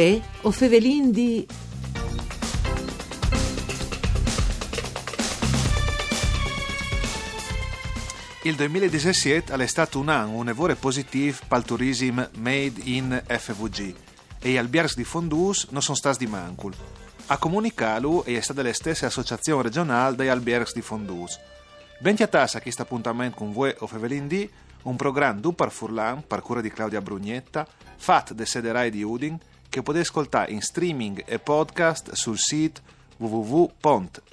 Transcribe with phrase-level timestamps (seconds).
[0.00, 1.46] Uè, o fevelin di...
[8.44, 13.94] Il 2017 è stato un anno un evore positivo per il turismo made in FVG
[14.40, 16.72] e gli alberghi di Fondus non sono stati di mancul.
[17.26, 21.38] A comunicarlo è stata la stessa associazione regionale degli alberghi di Fondus.
[21.98, 24.48] Benti a tassa questo appuntamento con voi o Fevelin D,
[24.84, 29.38] un programma du par Furlan, per cura di Claudia Brugnetta, fatto da sederai di Udin,
[29.70, 32.82] che potete ascoltare in streaming e podcast sul sito
[33.16, 34.32] www.fvg.rai.it.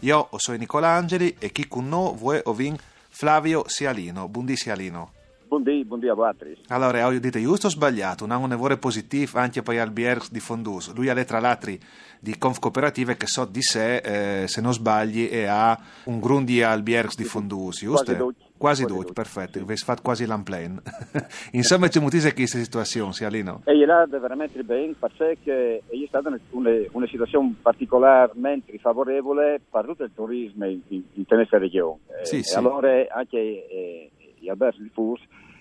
[0.00, 2.76] Io sono Nicolangeli e chi con noi vuoi ovin
[3.08, 4.28] Flavio Sialino.
[4.28, 5.12] Buondì Sialino.
[5.46, 6.32] Buondì, buondì a voi.
[6.68, 8.24] Allora, ho detto giusto o sbagliato?
[8.24, 10.92] Un nevore positivo anche per BR di Fondus.
[10.92, 11.72] Lui ha le tra l'altro
[12.18, 13.96] di Conf Cooperative che so di sé,
[14.42, 18.12] eh, se non sbagli, e ha un grundi al BR di Fondus, giusto?
[18.16, 18.45] Quasi
[18.86, 20.80] tutti, perfetto, avete fatto quasi l'unplan.
[21.52, 23.62] Insomma, c'è moltissime queste situazioni, Sialino.
[23.64, 30.10] E là veramente bene, perché è stata una, una, situazione particolarmente favorevole per tutto il
[30.14, 32.00] turismo in, in, in questa regione.
[32.22, 32.56] Sì, sì.
[32.56, 34.90] allora anche eh, gli alberghi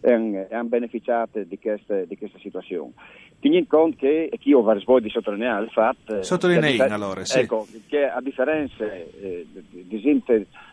[0.00, 2.92] FUS hanno beneficiato di questa, di questa situazione.
[3.40, 6.22] Tenendo conto che, e io vorrei di sottolineare il fatto...
[6.22, 7.38] Sottolinei che a allora, sì.
[7.40, 10.24] Ecco, che a differenza eh, di, di,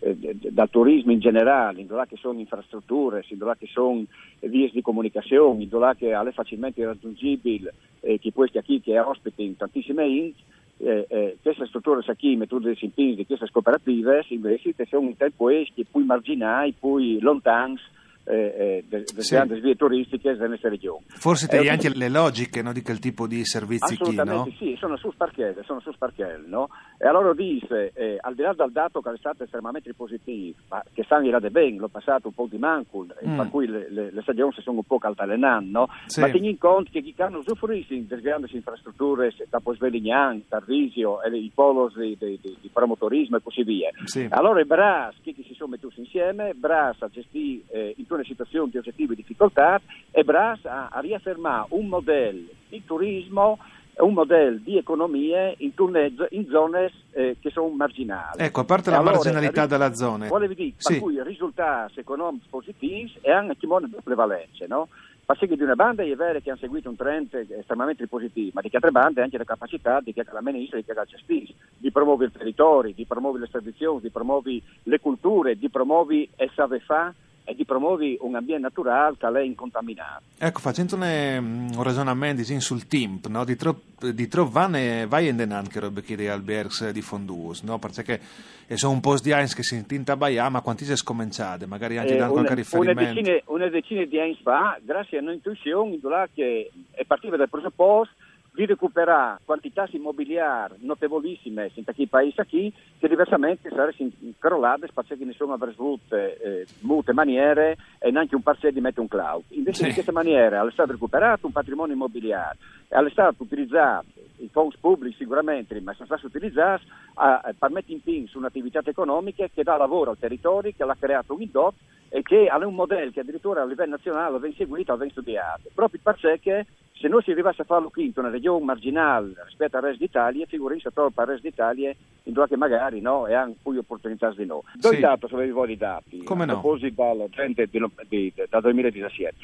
[0.00, 0.16] eh,
[0.50, 4.04] dal turismo in generale, in là che sono infrastrutture, in là che sono
[4.40, 9.44] vie di comunicazione, in là che è facilmente raggiungibile, eh, che questi qui che ospiti
[9.44, 10.36] in tantissime int,
[10.82, 16.04] eh, eh, queste strutture qui, metodi di queste cooperative, invece sono in tempo che più
[16.04, 17.76] marginali, più lontani,
[18.24, 19.34] eh, delle Sì.
[19.34, 21.04] grandi vie turistiche della nostra regione.
[21.08, 24.56] Forse Eh, te anche le logiche no, di quel tipo di servizi chi, Assolutamente no?
[24.58, 26.68] sì, sono su sparchelle, sono su sparchelle, no?
[26.98, 30.82] E allora dice, eh, al di là del dato che è stato estremamente positivo, ma
[30.92, 33.36] che stanno irade bene, l'ho passato un po' di mancul, e Mm.
[33.36, 35.88] per cui le, le, le stagioni si sono un po' caltalenando, no?
[36.06, 36.20] Sì.
[36.20, 41.50] Ma teniamo in conto che chi hanno usufruito delle grandi infrastrutture, da Posvelignan, Tarvisio, i
[41.54, 43.90] polos di, di, di, di promotorismo e così via.
[44.04, 44.26] Sì.
[44.30, 45.34] Allora i Bras, chi
[45.64, 50.64] si messi insieme, Bras a gestire eh, in una situazione di oggettive difficoltà e Bras
[50.64, 53.58] a, a riaffermare un modello di turismo,
[54.00, 58.38] un modello di economie in, turne- in zone eh, che sono marginali.
[58.42, 60.26] Ecco, a parte E la allora, marginalità della zona.
[60.28, 60.92] Volevo dire, Sì.
[60.94, 64.88] per cui risultati economici positivi e anche timone di prevalenza, no?
[65.26, 68.70] Perché di una banda è vero che hanno seguito un trend estremamente positivo, ma di
[68.72, 72.32] altre bande anche la capacità di che la ministra di che la gestisce, di promuovere
[72.32, 77.14] il territorio, di promuovere le tradizioni, di promuovere le culture, di promuovere il saper fa
[77.50, 80.22] e di promuovere un ambiente naturale che è incontaminato.
[80.38, 83.44] Ecco, facendone mm, un ragionamento diciamo, sul TIMP, no?
[83.44, 87.78] di tro- di trovare vai in denan che robe che dei alberghi di Fondus, no?
[87.78, 88.20] perché
[88.66, 90.96] e sono un po' di anni che si intinta a Baia, ma quanti si è
[90.96, 93.20] scominciate, magari anche Eh, dando una, qualche una riferimento.
[93.20, 95.98] decina, una decina di anni fa, grazie a un'intuizione,
[96.32, 98.14] che è partita dal presupposto
[98.52, 105.52] di recuperare quantità immobiliari notevolissime in questi paesi qui, che diversamente sarebbero crollate perché nessuno
[105.54, 109.44] avrebbe avuto eh, molte maniere e neanche un parcelle di mettere un cloud.
[109.50, 109.86] Invece Sì.
[109.88, 112.56] in questa maniera è stato recuperato un patrimonio immobiliare,
[112.88, 114.06] è stato utilizzato
[114.38, 116.84] i fondi pubblici sicuramente, ma sono stati utilizzati
[117.14, 121.34] per mettere in pin su un'attività economica che dà lavoro al territorio, che l'ha creato
[121.34, 121.74] un indot
[122.10, 125.70] e che ha un modello che addirittura a livello nazionale viene seguito, viene studiato.
[125.72, 129.82] Proprio perché se noi si arrivasse a farlo qui in una regione marginale rispetto al
[129.84, 131.94] resto d'Italia, figurati se per il resto d'Italia
[132.24, 134.60] in dove che magari no, e hanno più opportunità di noi.
[134.74, 135.00] Due Sì.
[135.00, 136.52] dati, se avevi voi i dati, Come no?
[136.52, 137.68] a proposito di,
[138.08, 139.34] di, da 2017.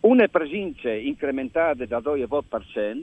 [0.00, 3.02] Una presenza incrementata da 2,8%,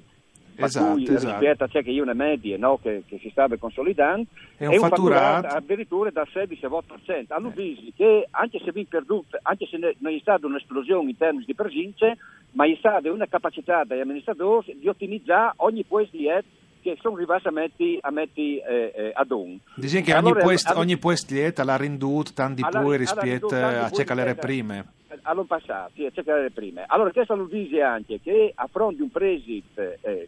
[0.59, 1.39] per Esatto, cui esatto.
[1.39, 4.27] rispetto a ciò che è una media no, che, che si stava consolidando,
[4.57, 5.47] E un fatturato?
[5.47, 7.25] addirittura dal 16-8%.
[7.29, 11.17] Hanno visto che anche se vi perduto, anche se ne- non è stata un'esplosione in
[11.17, 12.17] termini di presenze,
[12.51, 16.43] ma è stata una capacità degli amministratori di ottimizzare ogni ed
[16.81, 19.57] che sono arrivati a metti, a metti eh, eh, ad un.
[19.75, 21.75] Dici che Allora, ogni, quest, allora- ogni questlieta l'ha
[22.55, 24.85] di alla- più rispetto a cercare le rispetto- prime.
[25.23, 26.83] All'anno passato, sì, a cercare le prime.
[26.87, 30.27] Allora, questo lo dice anche che a fronte di un preside, eh,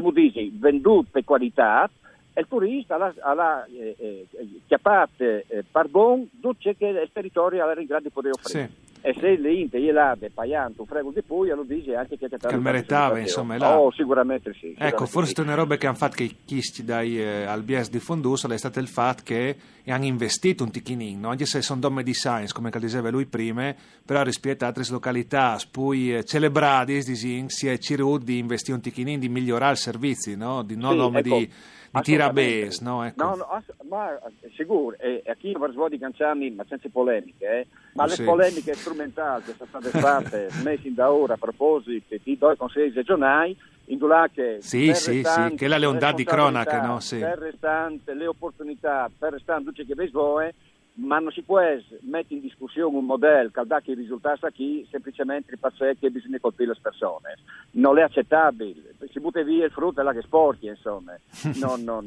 [0.00, 1.88] come dice, venduto per qualità,
[2.32, 4.26] e il turista ha, ha eh, eh,
[4.66, 8.70] chiappato eh, buon tutto ciò che il territorio ha in grado di offrire.
[8.74, 8.83] Sì.
[9.06, 12.56] E se le inte gliela pagando un frego di poi, lo dice anche che, Che
[12.56, 13.78] meritava, insomma, è là.
[13.78, 14.68] Oh, sicuramente sì.
[14.68, 15.40] Ecco, sicuramente forse sì.
[15.42, 18.56] una roba che hanno fatto che i chisti dai eh, al BS di Fondus è
[18.56, 19.56] stato il fatto che
[19.88, 21.28] hanno investito un ticchinin, no?
[21.28, 25.58] anche se sono domme di science, come diceva lui prima, però rispetto a altre località,
[25.70, 30.62] poi eh, celebrati, si è circuito di investire un ticchinin, di migliorare i servizi, no?
[30.62, 31.52] di non Sì, ecco, di,
[31.94, 33.04] di tirabes, no?
[33.04, 33.24] Ecco.
[33.24, 36.88] No, no, ass- ma eh, sicuro, e, e a chi non vuole canciarmi, ma senza
[36.90, 38.24] polemiche, eh, Ma le sì.
[38.24, 43.56] polemiche strumentali che sono state fatte messe da ora a proposito di due consigli regionali,
[43.86, 43.98] in
[44.32, 47.00] che Sì, sì, restante sì, che la leondà di cronache, no?
[47.00, 47.18] Sì.
[47.18, 50.50] Per restante le opportunità, per restante tutte che voi
[50.96, 54.86] ma non si può mettere in discussione un modello che dà che risultati a chi
[54.90, 57.38] semplicemente perché che bisogna colpire le persone.
[57.72, 61.18] Non è accettabile, si butta via il frutto e la che sporchi, insomma,
[61.58, 62.04] non, non,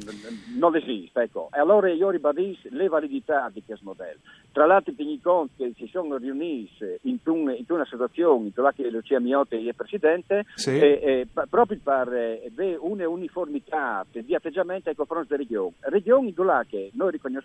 [0.56, 1.22] non esiste.
[1.22, 1.50] Ecco.
[1.52, 4.20] E allora io ribadisco le validità di questo modello.
[4.52, 8.90] Tra l'altro tieni conto che si sono riuniti in, un, in una situazione in cui
[8.90, 10.70] Lucia Miotti è presidente Sì.
[10.78, 15.74] e, e, proprio per eh, una uniformità di atteggiamento nei confronti della regione.
[15.80, 17.36] Regioni in cui noi riconosciamo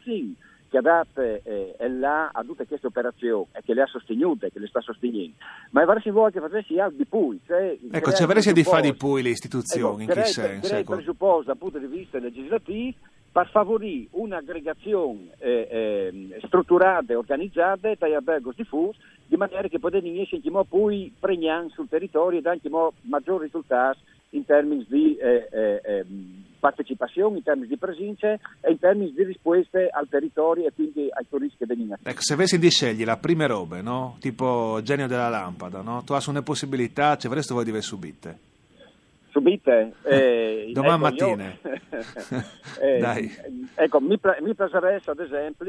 [0.73, 4.59] che adatte eh, è là a tutte queste operazioni e che le ha sostenute, che
[4.59, 5.35] le sta sostenendo.
[5.71, 7.37] Ma si vuole che facessi altro di più.
[7.45, 10.67] Cioè, Ecco, c'è vero di fa di poi le istituzioni, ecco, in che senso?
[10.67, 10.93] crei Ecco.
[10.95, 12.97] presupposto dal punto di vista legislativo
[13.31, 20.49] per favorire un'aggregazione eh, eh, strutturata e organizzata dagli alberghi diffusi di maniera che anche
[20.51, 22.69] mo poi pregnare sul territorio ed anche
[23.01, 25.17] maggiori risultati in termini di
[26.63, 31.25] partecipazione, in termini di presenza e in termini di risposte al territorio e quindi ai
[31.27, 34.15] turisti che vengono Ecco, se avessi di scegliere la prime robe, no?
[34.21, 36.03] Tipo genio della lampada, no?
[36.05, 38.37] Tu hai una possibilità, ci avresti voi di aver subite.
[39.31, 39.91] Subite?
[40.03, 41.57] Eh, Domani ecco, mattina.
[42.81, 43.31] Eh, Dai.
[43.75, 45.65] Ecco, mi, mi piacerebbe ad esempio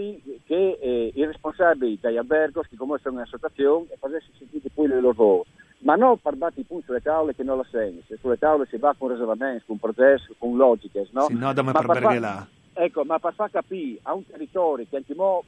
[0.46, 5.12] che eh, i responsabili degli alberghi, che come sono un'associazione, facessero sentire poi le loro
[5.12, 5.50] voci.
[5.84, 8.02] Ma non per battere i punti sulle tavole che non la segni.
[8.06, 11.26] Se sulle tavole si va con reservamenti, con processo, con logiche, no?
[11.26, 12.48] Sì, no, da me per per fa- berghelà.
[12.76, 15.44] Ecco, ma per far capire a un territorio che anche mo,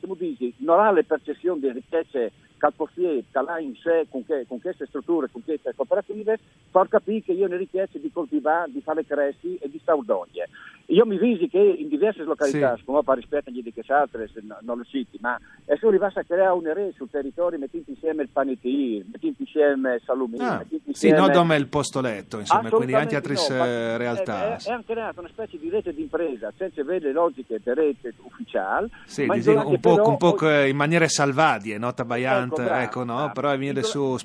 [0.00, 4.06] come dici, non ha le percezioni di ricchezze che al possiede, che ha in sé
[4.10, 6.38] con, che- con queste strutture, con queste cooperative,
[6.70, 10.48] far capire che io ne ricchezze di coltivare, di fare cresci e di staudogne.
[10.90, 12.84] Io mi visi che in diverse località, Sì.
[12.84, 15.88] come per rispetto agli di che altre, se no- non lo citi, ma è solo
[15.90, 20.56] arrivasse a creare un re sul territorio mettendo insieme il panetir, mettendo insieme salumini, Ah,
[20.58, 23.42] mettendo sì, no, dove è il posto letto, insomma, quindi anche altre no, eh,
[23.90, 24.56] ma realtà.
[24.56, 27.74] È, è anche nata una specie di rete di impresa senza avere le logiche di
[27.74, 28.88] rete ufficiale.
[29.04, 30.32] Sì, diciamo, un po', un po'
[30.68, 31.92] in maniere salvadie, no?
[31.92, 33.14] Tabaiante, Ecco, ecco, no?
[33.16, 33.32] bravo.
[33.32, 34.16] Però viene su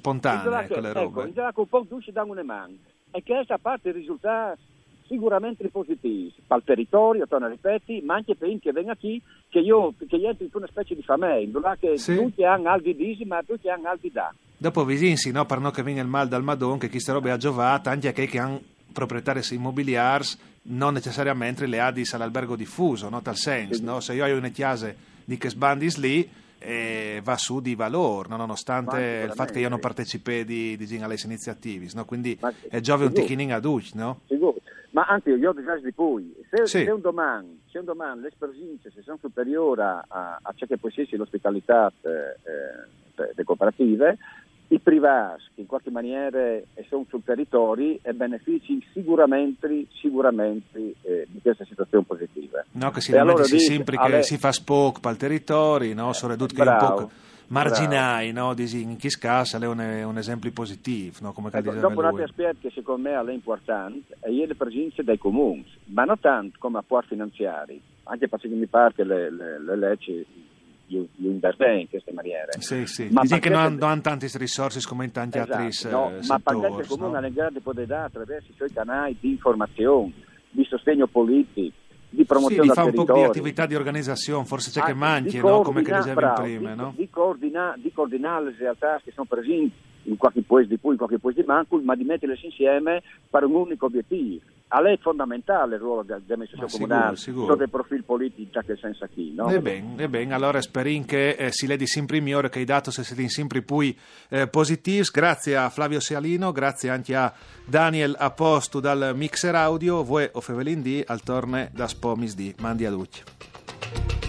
[0.44, 1.34] quella ecco, le Ecco, robe.
[1.34, 2.74] che un po' dusce da una mano.
[3.12, 4.56] E che questa parte risulta
[5.14, 9.60] sicuramente positivi per il territorio, torno a ripeti, ma anche per chi venga qui, che
[9.60, 12.16] io che io entro in una specie di famiglia, che Sì.
[12.16, 14.34] tutti hanno aldi disi, ma tutti hanno aldi da.
[14.58, 15.46] Dopo visinsi, no?
[15.46, 18.12] Per non che viene il mal dal Madon, che queste robe ha giovata, anche a
[18.12, 18.62] che che hanno
[18.92, 20.26] proprietari immobiliari,
[20.64, 23.22] non necessariamente le adis all'albergo diffuso, no?
[23.22, 23.84] Tal senso, Sì.
[23.84, 24.00] no?
[24.00, 24.96] Se io ho una chiase
[25.26, 26.28] di che sbandis lì,
[26.60, 28.38] eh, va su di valore, no?
[28.38, 32.06] Nonostante il fatto che io non partecipi di, di alle iniziativi, no?
[32.06, 33.28] Quindi Ma- è giove un sicuro.
[33.28, 34.22] ticchinin ad uc, no?
[34.28, 34.56] Sicuro.
[34.94, 36.84] Ma anche io ho disagi di cui, se, Sì.
[36.84, 40.78] se un domani, se un domani le presenze se sono superiori a, a ciò che
[40.78, 44.18] può essere l'ospitalità eh, eh, delle cooperative,
[44.68, 51.28] i privati che in qualche maniera eh, sono sul territorio e benefici sicuramente, sicuramente eh,
[51.28, 52.64] di questa situazione positiva.
[52.74, 55.94] No, che si allora rimedi dice, sempre che alle- si fa spoc per il territorio,
[55.96, 56.14] no?
[56.14, 57.10] Sono ridotti che un po'
[57.54, 58.54] marginai, no?
[58.58, 61.32] In chi scassa è un, un esempio positivo, no?
[61.34, 65.18] Come Ecco, dopo un altro aspetto che secondo me è importante è le presenze dei
[65.18, 69.76] comuni, ma non tanto come apporti finanziari, anche perché mi pare che le, le, le
[69.78, 70.26] leggi
[70.86, 71.40] gli, gli in
[71.90, 72.52] queste maniere.
[72.60, 73.08] Sì, sì.
[73.10, 76.10] Ma Dici che perché- non, non hanno tante risorse come in tanti altri Esatto, no,
[76.10, 77.18] eh, ma perché il comune no?
[77.18, 80.14] ha in grado di poter dare attraverso i suoi canali di informazione,
[80.50, 81.76] di sostegno politico,
[82.14, 84.94] di Sì, promozione del fa un po' di attività di organizzazione, forse c'è Ah, che
[84.94, 85.62] manchi, no?
[85.62, 86.94] come che dicevi prima, di, no?
[86.96, 89.72] di, coordina- di coordinare le realtà che sono presenti
[90.04, 93.44] in qualche paese di più, in qualche paese di manco, ma di metterle insieme per
[93.44, 94.42] un unico obiettivo.
[94.76, 97.46] A lei è fondamentale il ruolo del- dell'amministrazione comunale, sicuro.
[97.46, 99.48] sotto il profilo politico, che senza chi, no?
[99.50, 102.92] E bene, e bene, allora speriamo che eh, si ledi sempre migliore, che i dati
[102.92, 103.94] siano sempre più
[104.30, 105.06] eh, positivi.
[105.14, 107.32] Grazie a Flavio Sealino, grazie anche a
[107.66, 112.56] Daniel Aposto dal Mixer Audio, voi o Fevelin D, al torne da Spomis D.
[112.60, 114.23] Mandi a tutti.